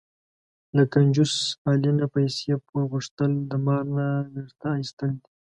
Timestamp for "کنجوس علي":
0.93-1.91